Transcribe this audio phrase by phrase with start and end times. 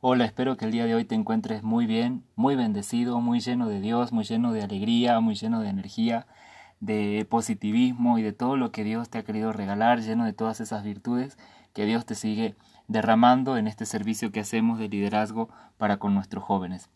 [0.00, 3.68] Hola, espero que el día de hoy te encuentres muy bien, muy bendecido, muy lleno
[3.68, 6.28] de Dios, muy lleno de alegría, muy lleno de energía,
[6.78, 10.60] de positivismo y de todo lo que Dios te ha querido regalar, lleno de todas
[10.60, 11.36] esas virtudes
[11.74, 12.54] que Dios te sigue
[12.86, 15.48] derramando en este servicio que hacemos de liderazgo
[15.78, 16.90] para con nuestros jóvenes.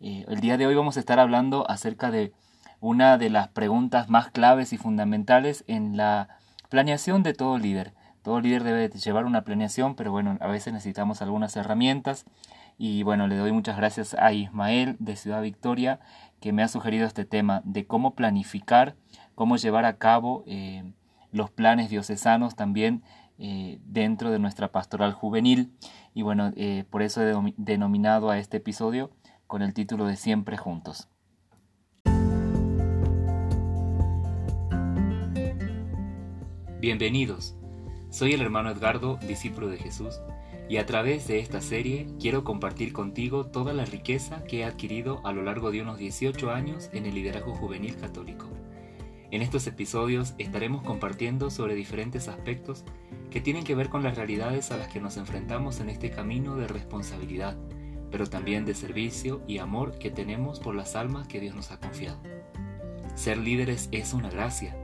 [0.00, 2.34] Eh, el día de hoy vamos a estar hablando acerca de
[2.78, 6.28] una de las preguntas más claves y fundamentales en la
[6.68, 7.94] planeación de todo líder.
[8.24, 12.24] Todo líder debe llevar una planeación, pero bueno, a veces necesitamos algunas herramientas.
[12.78, 16.00] Y bueno, le doy muchas gracias a Ismael de Ciudad Victoria
[16.40, 18.96] que me ha sugerido este tema de cómo planificar,
[19.34, 20.90] cómo llevar a cabo eh,
[21.32, 23.02] los planes diocesanos también
[23.36, 25.74] eh, dentro de nuestra pastoral juvenil.
[26.14, 29.10] Y bueno, eh, por eso he denominado a este episodio
[29.46, 31.10] con el título de Siempre Juntos.
[36.80, 37.54] Bienvenidos.
[38.14, 40.20] Soy el hermano Edgardo, discípulo de Jesús,
[40.68, 45.20] y a través de esta serie quiero compartir contigo toda la riqueza que he adquirido
[45.24, 48.46] a lo largo de unos 18 años en el liderazgo juvenil católico.
[49.32, 52.84] En estos episodios estaremos compartiendo sobre diferentes aspectos
[53.32, 56.54] que tienen que ver con las realidades a las que nos enfrentamos en este camino
[56.54, 57.56] de responsabilidad,
[58.12, 61.80] pero también de servicio y amor que tenemos por las almas que Dios nos ha
[61.80, 62.20] confiado.
[63.16, 64.83] Ser líderes es una gracia.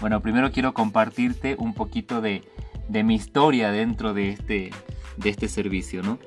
[0.00, 2.42] Bueno, primero quiero compartirte un poquito de,
[2.88, 4.70] mi historia dentro de este,
[5.16, 6.18] de este servicio, ¿no?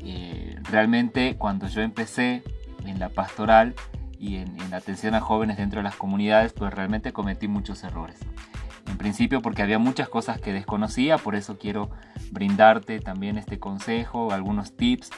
[0.00, 2.42] Eh, realmente cuando yo empecé
[2.86, 3.74] en la pastoral
[4.18, 8.18] y en, la atención a jóvenes dentro de las comunidades, pues realmente cometí muchos errores.
[8.86, 11.90] En principio porque había muchas cosas que desconocía, por eso quiero
[12.30, 15.10] brindarte también este consejo, algunos tips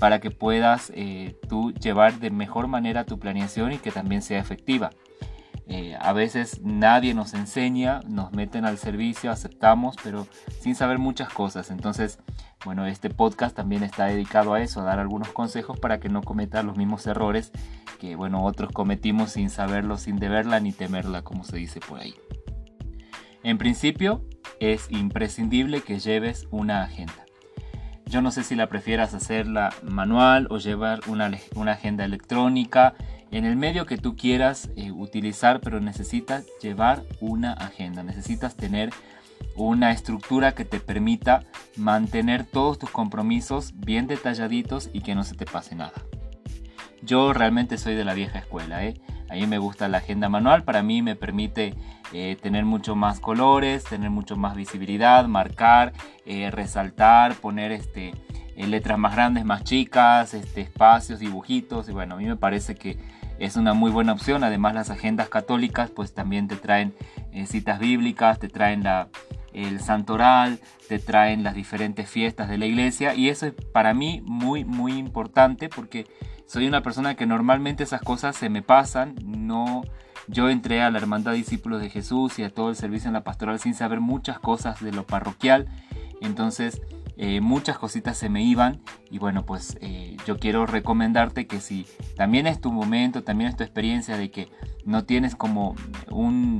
[0.00, 4.40] para que puedas eh, tú llevar de mejor manera tu planeación y que también sea
[4.40, 4.90] efectiva.
[5.68, 10.26] Eh, a veces nadie nos enseña, nos meten al servicio, aceptamos, pero
[10.60, 11.70] sin saber muchas cosas.
[11.70, 12.18] Entonces,
[12.64, 16.22] bueno, este podcast también está dedicado a eso, a dar algunos consejos para que no
[16.22, 17.52] cometas los mismos errores
[18.00, 22.14] que, bueno, otros cometimos sin saberlo, sin deberla ni temerla, como se dice por ahí.
[23.44, 24.24] En principio,
[24.60, 27.24] es imprescindible que lleves una agenda.
[28.06, 32.94] Yo no sé si la prefieras hacerla manual o llevar una, una agenda electrónica
[33.32, 38.90] en el medio que tú quieras eh, utilizar, pero necesitas llevar una agenda, necesitas tener
[39.56, 41.44] una estructura que te permita
[41.76, 45.94] mantener todos tus compromisos bien detalladitos y que no se te pase nada.
[47.00, 49.00] Yo realmente soy de la vieja escuela, ¿eh?
[49.28, 51.74] a mí me gusta la agenda manual, para mí me permite
[52.12, 55.94] eh, tener mucho más colores, tener mucho más visibilidad, marcar,
[56.26, 58.12] eh, resaltar, poner este,
[58.56, 62.98] letras más grandes, más chicas, este, espacios, dibujitos, y bueno, a mí me parece que
[63.42, 64.44] es una muy buena opción.
[64.44, 66.94] Además las agendas católicas pues también te traen
[67.32, 69.08] eh, citas bíblicas, te traen la,
[69.52, 73.14] el santoral, te traen las diferentes fiestas de la iglesia.
[73.14, 76.06] Y eso es para mí muy muy importante porque
[76.46, 79.82] soy una persona que normalmente esas cosas se me pasan, no
[80.28, 83.24] yo entré a la Hermandad Discípulos de Jesús y a todo el servicio en la
[83.24, 85.66] pastoral sin saber muchas cosas de lo parroquial,
[86.20, 86.80] entonces
[87.18, 88.80] eh, muchas cositas se me iban
[89.10, 91.86] y bueno pues eh, yo quiero recomendarte que si
[92.16, 94.48] también es tu momento, también es tu experiencia de que
[94.86, 95.74] no tienes como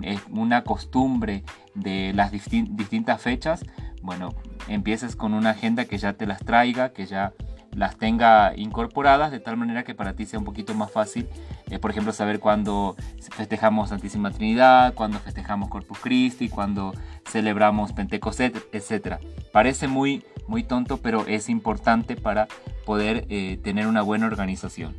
[0.03, 1.43] eh, una costumbre
[1.75, 3.65] de las distintas fechas,
[4.03, 4.35] bueno,
[4.69, 7.33] empieces con una agenda que ya te las traiga, que ya
[7.73, 11.27] las tenga incorporadas de tal manera que para ti sea un poquito más fácil,
[11.81, 12.97] por ejemplo, saber cuándo
[13.31, 16.93] festejamos Santísima Trinidad, cuándo festejamos Corpus Christi, cuándo
[17.27, 19.17] celebramos Pentecostés, etc.
[19.53, 22.47] Parece muy muy tonto, pero es importante para
[22.85, 24.95] poder eh, tener una buena organización.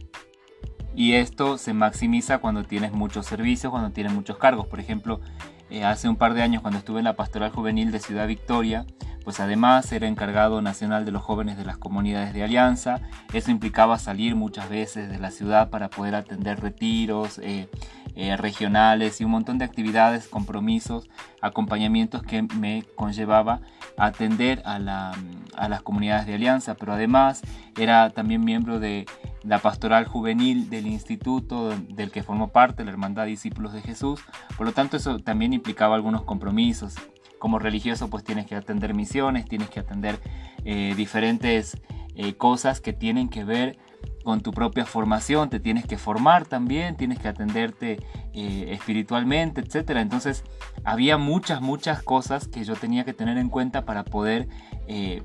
[0.95, 4.65] Y esto se maximiza cuando tienes muchos servicios, cuando tienes muchos cargos.
[4.65, 5.21] Por ejemplo,
[5.69, 8.87] eh, hace un par de años cuando estuve en la Pastoral Juvenil de Ciudad Victoria,
[9.23, 12.99] pues además era encargado nacional de los jóvenes de las comunidades de Alianza.
[13.31, 17.69] Eso implicaba salir muchas veces de la ciudad para poder atender retiros, eh,
[18.15, 21.09] eh, regionales y un montón de actividades, compromisos,
[21.41, 23.61] acompañamientos que me conllevaba
[23.97, 25.13] atender a,
[25.55, 27.41] a las comunidades de alianza, pero además
[27.77, 29.05] era también miembro de
[29.43, 34.21] la pastoral juvenil del instituto del que formó parte, la Hermandad Discípulos de Jesús,
[34.57, 36.95] por lo tanto eso también implicaba algunos compromisos.
[37.39, 40.19] Como religioso pues tienes que atender misiones, tienes que atender
[40.63, 41.81] eh, diferentes
[42.15, 43.77] eh, cosas que tienen que ver
[44.23, 47.99] con tu propia formación, te tienes que formar también, tienes que atenderte
[48.33, 49.91] eh, espiritualmente, etc.
[49.97, 50.43] Entonces
[50.83, 54.47] había muchas, muchas cosas que yo tenía que tener en cuenta para poder
[54.87, 55.21] eh,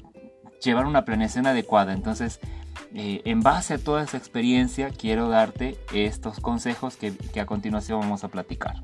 [0.62, 1.92] llevar una planeación adecuada.
[1.92, 2.40] Entonces,
[2.94, 8.00] eh, en base a toda esa experiencia, quiero darte estos consejos que, que a continuación
[8.00, 8.82] vamos a platicar.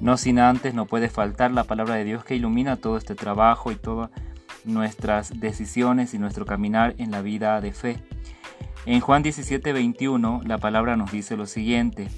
[0.00, 3.70] No sin antes, no puede faltar la palabra de Dios que ilumina todo este trabajo
[3.70, 4.10] y todas
[4.64, 7.98] nuestras decisiones y nuestro caminar en la vida de fe.
[8.86, 12.08] En Juan 17, 21, la palabra nos dice lo siguiente.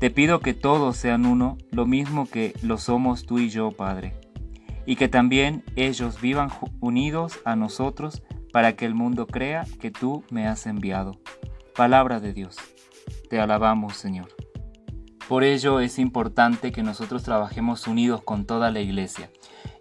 [0.00, 4.14] Te pido que todos sean uno, lo mismo que lo somos tú y yo, Padre,
[4.86, 6.48] y que también ellos vivan
[6.80, 11.20] unidos a nosotros para que el mundo crea que tú me has enviado.
[11.76, 12.56] Palabra de Dios.
[13.28, 14.28] Te alabamos, Señor.
[15.28, 19.30] Por ello es importante que nosotros trabajemos unidos con toda la iglesia.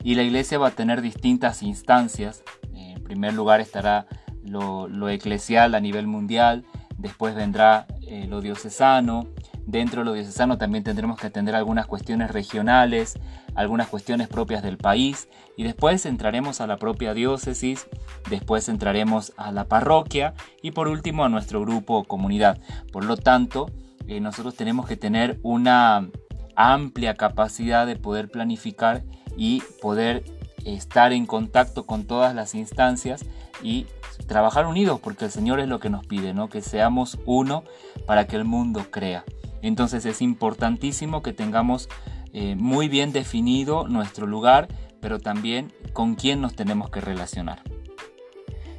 [0.04, 2.44] Y la iglesia va a tener distintas instancias.
[2.74, 4.08] En primer lugar estará
[4.44, 6.66] lo, eclesial a nivel mundial,
[6.98, 9.28] después vendrá eh, lo diocesano,
[9.66, 13.20] dentro de lo diocesano también tendremos que atender algunas cuestiones regionales,
[13.56, 17.88] algunas cuestiones propias del país y después entraremos a la propia diócesis,
[18.30, 22.60] después entraremos a la parroquia y por último a nuestro grupo o comunidad.
[22.92, 23.72] Por lo tanto,
[24.08, 26.10] eh, nosotros tenemos que tener una
[26.56, 29.04] amplia capacidad de poder planificar
[29.38, 30.24] y poder
[30.66, 33.26] estar en contacto con todas las instancias
[33.62, 33.88] y
[34.28, 36.50] trabajar unidos porque el Señor es lo que nos pide, ¿no?
[36.50, 37.64] Que seamos uno
[38.06, 39.24] para que el mundo crea.
[39.62, 41.90] Entonces es importantísimo que tengamos
[42.34, 44.68] eh, muy bien definido nuestro lugar,
[45.00, 47.62] pero también con quién nos tenemos que relacionar.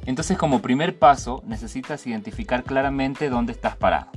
[0.05, 4.11] Entonces como primer paso necesitas identificar claramente dónde estás parado.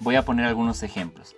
[0.00, 1.34] Voy a poner algunos ejemplos.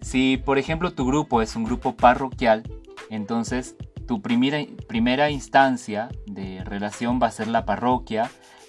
[0.00, 2.64] Si por ejemplo tu grupo es un grupo parroquial,
[3.10, 3.76] entonces
[4.10, 4.58] tu primera,
[4.88, 8.28] primera instancia de relación va a ser la parroquia,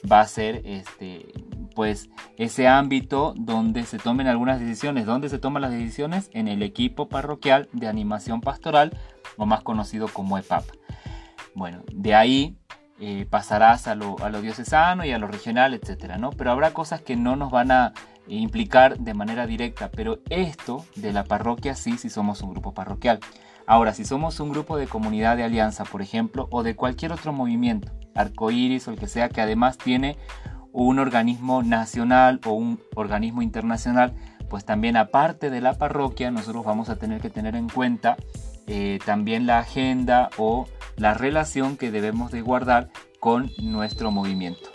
[0.09, 1.33] va a ser este,
[1.73, 5.07] pues ese ámbito donde se tomen algunas decisiones.
[5.07, 6.29] ¿Dónde se toman las decisiones?
[6.33, 8.95] En el equipo parroquial de animación pastoral,
[9.35, 10.63] o más conocido como EPAP.
[11.55, 12.55] Bueno, de ahí
[12.99, 16.29] eh, pasarás a lo, a diocesano y a lo regional, etcétera, ¿no?
[16.29, 17.93] Pero habrá cosas que no nos van a
[18.27, 23.19] implicar de manera directa, pero esto de la parroquia sí, si somos un grupo parroquial.
[23.71, 27.31] Ahora, si somos un grupo de comunidad de alianza, por ejemplo, o de cualquier otro
[27.31, 30.17] movimiento, arcoíris o el que sea, que además tiene
[30.73, 34.13] un organismo nacional o un organismo internacional,
[34.49, 38.17] pues también aparte de la parroquia, nosotros vamos a tener que tener en cuenta
[38.67, 42.89] eh, también la agenda o la relación que debemos de guardar
[43.21, 44.69] con nuestro movimiento.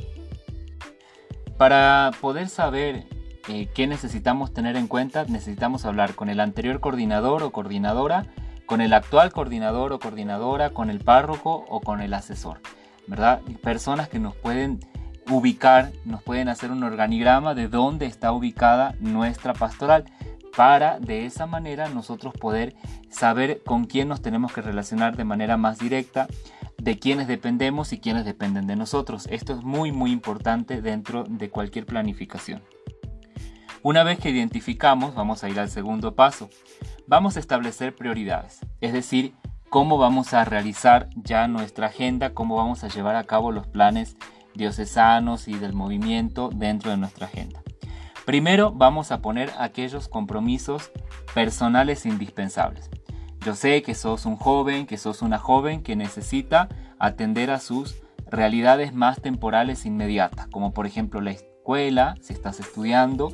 [1.58, 3.06] Para poder saber
[3.48, 8.24] eh, qué necesitamos tener en cuenta, necesitamos hablar con el anterior coordinador o coordinadora
[8.66, 12.60] con el actual coordinador o coordinadora, con el párroco o con el asesor,
[13.06, 13.40] ¿verdad?
[13.62, 14.80] Personas que nos pueden
[15.30, 20.04] ubicar, nos pueden hacer un organigrama de dónde está ubicada nuestra pastoral
[20.56, 22.74] para de esa manera nosotros poder
[23.10, 26.28] saber con quién nos tenemos que relacionar de manera más directa,
[26.78, 29.26] de quiénes dependemos y quiénes dependen de nosotros.
[29.30, 32.62] Esto es muy muy importante dentro de cualquier planificación.
[33.86, 36.50] Una vez que identificamos, vamos a ir al segundo paso
[37.06, 39.36] vamos a establecer prioridades, es decir,
[39.68, 44.16] cómo vamos a realizar ya nuestra agenda, cómo vamos a llevar a cabo los planes
[44.56, 47.62] diocesanos y del movimiento dentro de nuestra agenda.
[48.24, 50.90] Primero vamos a poner aquellos compromisos
[51.32, 52.90] personales indispensables.
[53.44, 56.68] Yo sé que sos un joven, que sos una joven que necesita
[56.98, 63.32] atender a sus realidades más temporales inmediatas, como por ejemplo la escuela, si estás estudiando,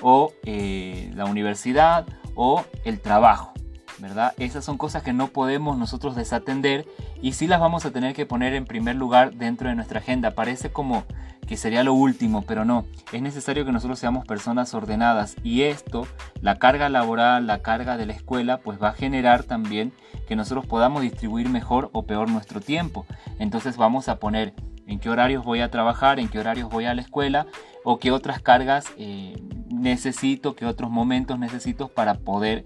[0.00, 3.52] o eh, la universidad, o el trabajo,
[3.98, 4.34] ¿verdad?
[4.38, 6.86] Esas son cosas que no podemos nosotros desatender
[7.20, 10.32] y sí las vamos a tener que poner en primer lugar dentro de nuestra agenda.
[10.32, 11.04] Parece como
[11.46, 12.84] que sería lo último, pero no.
[13.12, 16.06] Es necesario que nosotros seamos personas ordenadas y esto,
[16.40, 19.92] la carga laboral, la carga de la escuela, pues va a generar también
[20.28, 23.06] que nosotros podamos distribuir mejor o peor nuestro tiempo.
[23.38, 24.54] Entonces vamos a poner
[24.86, 27.46] en qué horarios voy a trabajar, en qué horarios voy a la escuela
[27.84, 29.36] o qué otras cargas eh,
[29.80, 32.64] necesito, qué otros momentos necesito para poder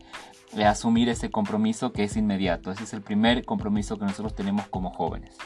[0.57, 2.71] eh, asumir ese compromiso que es inmediato.
[2.71, 5.37] Ese es el primer compromiso que nosotros tenemos como jóvenes.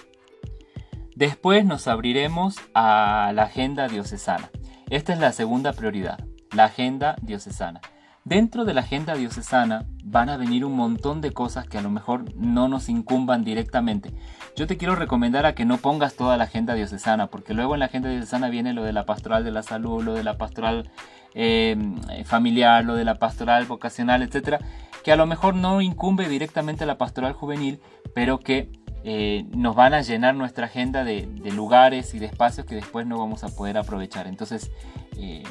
[1.15, 4.51] Después nos abriremos a la agenda diocesana.
[4.91, 7.81] Esta es la segunda prioridad, la agenda diocesana.
[8.27, 11.91] Dentro de la agenda diocesana van a venir un montón de cosas que a lo
[11.91, 14.15] mejor no nos incumban directamente.
[14.57, 17.81] Yo te quiero recomendar a que no pongas toda la agenda diocesana, porque luego en
[17.81, 20.91] la agenda diocesana viene lo de la pastoral de la salud, lo de la pastoral
[21.35, 21.77] eh,
[22.25, 24.59] familiar, lo de la pastoral vocacional, etcétera,
[25.05, 27.79] que a lo mejor no incumbe directamente la pastoral juvenil,
[28.15, 28.71] pero que
[29.07, 33.19] eh, nos van a llenar nuestra agenda de, lugares y de espacios que después no
[33.19, 34.27] vamos a poder aprovechar.
[34.27, 34.71] Entonces,
[35.19, 35.43] eh,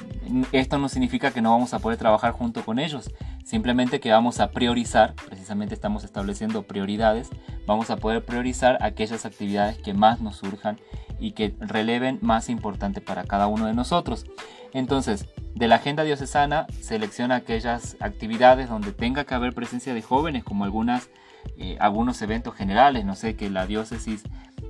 [0.52, 3.12] esto no significa que no vamos a poder trabajar junto con ellos,
[3.46, 7.30] simplemente que vamos a priorizar, precisamente estamos estableciendo prioridades,
[7.68, 10.80] vamos a poder priorizar aquellas actividades que más nos surjan
[11.20, 14.26] y que releven más importante para cada uno de nosotros.
[14.74, 20.44] Entonces, de la agenda diocesana selecciona aquellas actividades donde tenga que haber presencia de jóvenes,
[20.44, 21.10] como algunas,
[21.58, 24.24] eh, algunos eventos generales, no sé, que la diócesis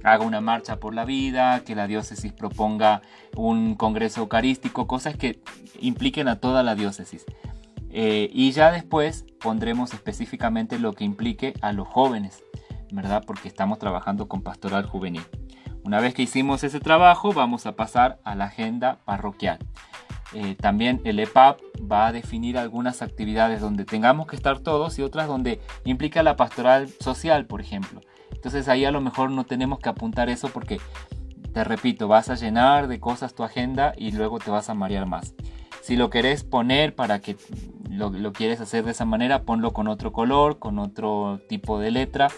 [0.04, 3.02] haga una marcha por la vida, que la diócesis proponga
[3.36, 5.42] un congreso eucarístico, cosas que
[5.80, 7.26] impliquen a toda la diócesis.
[7.90, 12.44] Eh, y ya después pondremos específicamente lo que implique a los jóvenes,
[12.92, 13.24] ¿verdad?
[13.26, 15.24] Porque estamos trabajando con pastoral juvenil.
[15.84, 19.60] Una vez que hicimos ese trabajo, vamos a pasar a la agenda parroquial.
[20.34, 25.04] Eh, también el EPAP va a definir algunas actividades donde tengamos que estar todos y
[25.04, 28.02] otras donde implica la pastoral social, por ejemplo.
[28.32, 30.80] Entonces ahí a lo mejor no tenemos que apuntar eso porque,
[31.54, 35.06] te repito, vas a llenar de cosas tu agenda y luego te vas a marear
[35.06, 35.36] más.
[35.82, 37.38] Si lo querés poner para que
[37.90, 42.30] lo, quieres hacer de esa manera, ponlo con otro color, con otro tipo de letra,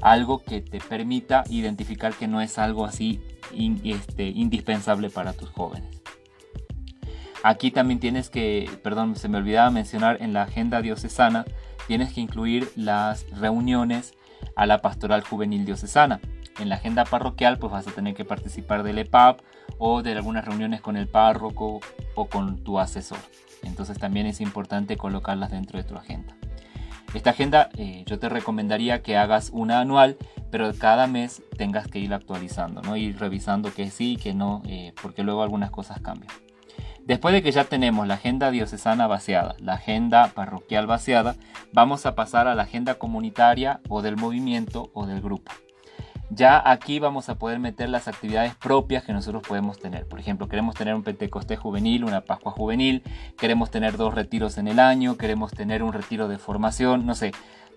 [0.00, 3.20] algo que te permita identificar que no es algo así
[3.84, 6.01] este, indispensable para tus jóvenes.
[7.42, 11.44] Aquí también tienes que, perdón, se me olvidaba mencionar en la agenda diocesana,
[11.86, 14.14] tienes que incluir las reuniones
[14.54, 16.20] a la pastoral juvenil diocesana.
[16.58, 19.40] En la agenda parroquial pues vas a tener que participar del EPAP
[19.78, 21.80] o de algunas reuniones con el párroco
[22.14, 23.18] o con tu asesor.
[23.62, 26.36] Entonces también es importante colocarlas dentro de tu agenda.
[27.14, 30.16] Esta agenda eh, yo te recomendaría que hagas una anual,
[30.50, 32.96] pero cada mes tengas que ir actualizando, ¿no?
[32.96, 36.32] ir revisando que sí que no, eh, porque luego algunas cosas cambian.
[37.04, 41.34] Después de que ya tenemos la agenda diocesana vaciada, la agenda parroquial vaciada,
[41.72, 45.50] vamos a pasar a la agenda comunitaria o del movimiento o del grupo.
[46.30, 50.06] Ya aquí vamos a poder meter las actividades propias que nosotros podemos tener.
[50.06, 53.02] Por ejemplo, queremos tener un Pentecostés juvenil, una Pascua juvenil,
[53.36, 57.32] queremos tener dos retiros en el año, queremos tener un retiro de formación, no sé,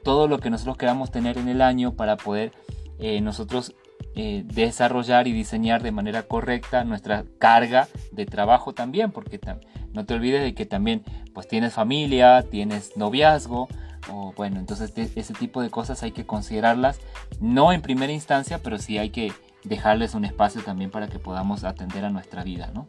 [0.05, 2.53] todo lo que nosotros queramos tener en el año para poder
[3.00, 3.75] eh, nosotros
[4.15, 9.39] eh, desarrollar y diseñar de manera correcta nuestra carga de trabajo también, porque
[9.93, 13.67] no te olvides de que también pues tienes familia, tienes noviazgo,
[14.09, 17.00] o bueno, entonces ese tipo de cosas hay que considerarlas,
[17.39, 19.33] no en primera instancia, pero sí hay que
[19.63, 22.85] dejarles un espacio también para que podamos atender a nuestra vida, ¿no?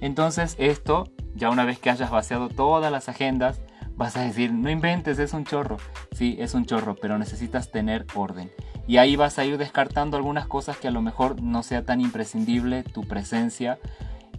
[0.00, 3.60] Entonces esto, ya una vez que hayas vaciado todas las agendas,
[3.96, 5.78] vas a decir, no inventes, es un chorro.
[6.12, 8.50] Sí, es un chorro, pero necesitas tener orden
[8.86, 12.00] y ahí vas a ir descartando algunas cosas que a lo mejor no sea tan
[12.00, 13.78] imprescindible tu presencia.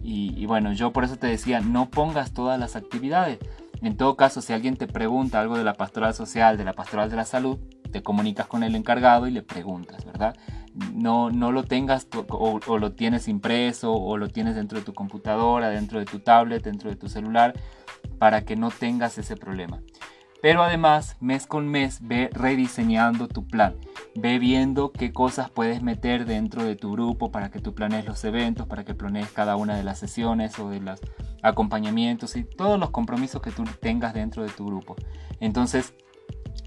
[0.02, 3.38] Y, bueno, yo por eso te decía, no pongas todas las actividades.
[3.80, 7.08] En todo caso, si alguien te pregunta algo de la pastoral social, de la pastoral
[7.08, 7.58] de la salud,
[7.90, 10.36] te comunicas con el encargado y le preguntas, ¿verdad?
[10.92, 14.92] No, no lo tengas o, o, lo tienes impreso o lo tienes dentro de tu
[14.92, 17.54] computadora, dentro de tu tablet, dentro de tu celular,
[18.18, 19.80] para que no tengas ese problema.
[20.44, 23.76] Pero además, mes con mes, ve rediseñando tu plan.
[24.14, 28.22] Ve viendo qué cosas puedes meter dentro de tu grupo para que tú planees los
[28.24, 31.00] eventos, para que planees cada una de las sesiones o de los
[31.42, 34.96] acompañamientos y todos los compromisos que tú tengas dentro de tu grupo.
[35.40, 35.94] Entonces,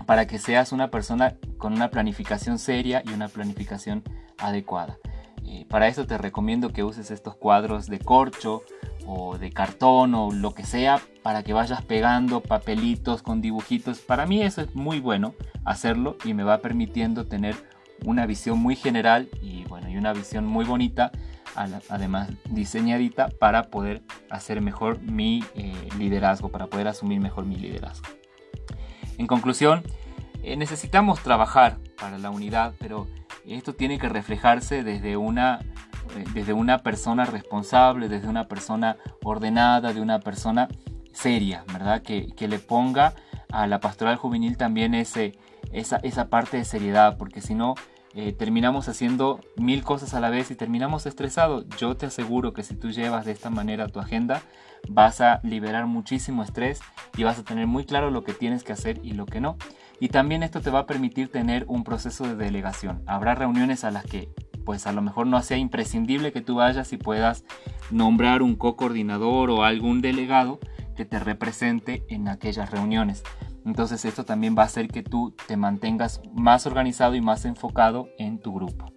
[0.08, 4.02] para que seas una persona con una planificación seria y una planificación
[4.40, 4.98] adecuada.
[5.46, 8.64] Eh, para eso te recomiendo que uses estos cuadros de corcho
[9.08, 14.00] o de cartón o lo que sea para que vayas pegando papelitos con dibujitos.
[14.00, 15.34] Para mí eso es muy bueno
[15.66, 17.56] hacerlo y me va permitiendo tener
[18.06, 21.12] una visión muy general y bueno, y una visión muy bonita,
[21.90, 28.08] además diseñadita para poder hacer mejor mi eh, liderazgo, para poder asumir mejor mi liderazgo.
[29.18, 29.84] En conclusión,
[30.44, 33.08] eh, necesitamos trabajar para la unidad, pero
[33.48, 35.62] esto tiene que reflejarse desde una
[36.34, 40.68] desde una persona responsable, desde una persona ordenada, de una persona
[41.14, 42.02] seria, ¿verdad?
[42.02, 43.14] Que, le ponga
[43.52, 45.38] a la pastoral juvenil también ese,
[45.72, 47.76] esa, esa parte de seriedad, porque si no,
[48.14, 51.66] eh, terminamos haciendo mil cosas a la vez y terminamos estresados.
[51.78, 54.42] Yo te aseguro que si tú llevas de esta manera tu agenda,
[54.90, 56.80] vas a liberar muchísimo estrés
[57.16, 59.58] y vas a tener muy claro lo que tienes que hacer y lo que no.
[60.00, 63.04] Y también esto te va a permitir tener un proceso de delegación.
[63.08, 64.30] Habrá reuniones a las que
[64.68, 67.46] pues a lo mejor no sea imprescindible que tú vayas y puedas
[67.90, 70.60] nombrar un co-coordinador o algún delegado
[70.98, 73.24] que te represente en aquellas reuniones.
[73.66, 78.10] Entonces esto también va a hacer que tú te mantengas más organizado y más enfocado
[78.18, 78.92] en tu grupo.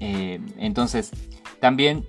[0.00, 1.10] Eh, entonces,
[1.60, 2.06] también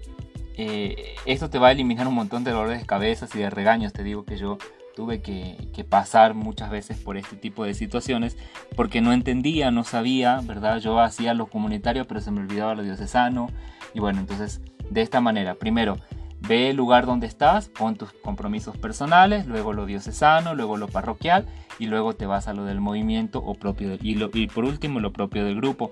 [0.55, 3.91] eh, esto te va a eliminar un montón de dolores de cabeza y de regaños.
[3.91, 4.57] Te digo que yo
[4.97, 8.35] tuve que, pasar muchas veces por este tipo de situaciones
[8.75, 10.79] porque no entendía, no sabía, ¿verdad?
[10.79, 13.47] Yo hacía lo comunitario pero se me olvidaba lo diocesano.
[13.93, 15.97] Y bueno, entonces de esta manera, primero,
[16.39, 21.45] ve el lugar donde estás, pon tus compromisos personales, luego lo diocesano, luego lo parroquial
[21.77, 25.13] y luego te vas a lo del movimiento o propio y, y por último lo
[25.13, 25.91] propio del grupo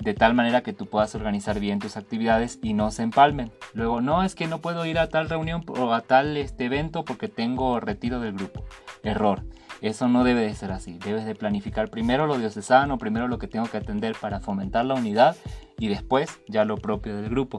[0.00, 3.52] de tal manera que tú puedas organizar bien tus actividades y no se empalmen.
[3.74, 7.04] Luego, no es que no puedo ir a tal reunión o a tal este evento
[7.04, 8.64] porque tengo retiro del grupo.
[9.02, 9.42] Error.
[9.80, 10.98] Eso no debe de ser así.
[10.98, 14.94] Debes de planificar primero lo diocesano, primero lo que tengo que atender para fomentar la
[14.94, 15.36] unidad
[15.78, 17.58] y después ya lo propio del grupo.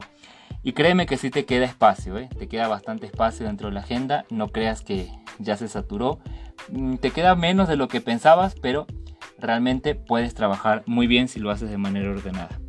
[0.62, 2.28] Y créeme que si te queda espacio, ¿eh?
[2.38, 4.24] te queda bastante espacio dentro de la agenda.
[4.30, 6.20] No creas que ya se saturó.
[6.70, 8.86] Mm, te queda menos de lo que pensabas, pero
[9.42, 12.60] realmente puedes trabajar muy bien si lo haces de manera ordenada.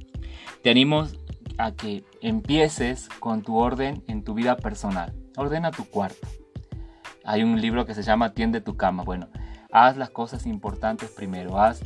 [0.61, 1.07] Te animo
[1.57, 5.13] a que empieces con tu orden en tu vida personal.
[5.37, 6.27] Ordena tu cuarto.
[7.23, 9.03] Hay un libro que se llama Tiende tu cama.
[9.03, 9.29] Bueno,
[9.71, 11.59] haz las cosas importantes primero.
[11.59, 11.81] Haz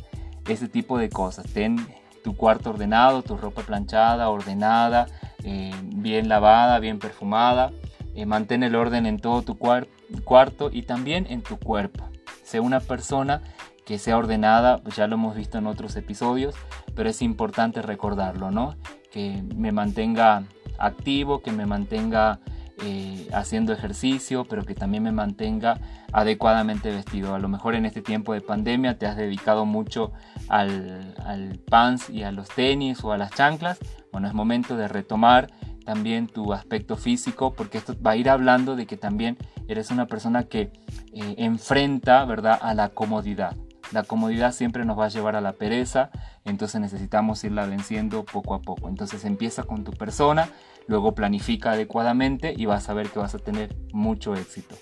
[0.48, 1.46] ese tipo de cosas.
[1.52, 1.76] Ten
[2.24, 5.06] tu cuarto ordenado, tu ropa planchada, ordenada,
[5.44, 7.72] eh, bien lavada, bien perfumada.
[8.14, 12.04] Eh, mantén el orden en todo tu cuarto y también en tu cuerpo.
[12.42, 13.42] Sé una persona
[13.88, 16.54] que sea ordenada, pues ya lo hemos visto en otros episodios,
[16.94, 18.76] pero es importante recordarlo, ¿no?
[19.10, 20.42] Que me mantenga
[20.78, 22.38] activo, que me mantenga
[22.84, 25.80] eh, haciendo ejercicio, pero que también me mantenga
[26.12, 27.34] adecuadamente vestido.
[27.34, 30.12] A lo mejor en este tiempo de pandemia te has dedicado mucho
[30.48, 33.78] al, al pants y a los tenis o a las chanclas.
[34.12, 35.48] Bueno, es momento de retomar
[35.86, 40.04] también tu aspecto físico, porque esto va a ir hablando de que también eres una
[40.04, 40.72] persona que
[41.14, 43.56] eh, enfrenta, ¿verdad?, a la comodidad.
[43.92, 46.10] La comodidad siempre nos va a llevar a la pereza,
[46.44, 48.88] entonces necesitamos irla venciendo poco a poco.
[48.88, 50.50] Entonces empieza con tu persona,
[50.86, 54.76] luego planifica adecuadamente y vas a ver que vas a tener mucho éxito.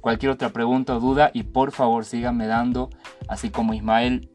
[0.00, 2.90] Cualquier otra pregunta o duda y por favor síganme dando,
[3.28, 4.30] así como Ismael,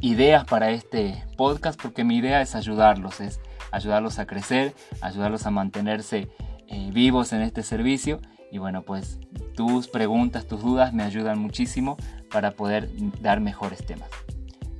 [0.00, 5.50] ideas para este podcast porque mi idea es ayudarlos, es ayudarlos a crecer, ayudarlos a
[5.50, 6.28] mantenerse
[6.66, 9.20] eh, vivos en este servicio y bueno pues
[9.54, 11.96] tus preguntas, tus dudas me ayudan muchísimo
[12.32, 12.88] para poder
[13.20, 14.08] dar mejores temas.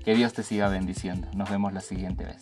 [0.04, 1.28] Que Dios te siga bendiciendo.
[1.34, 2.38] Nos vemos la siguiente vez.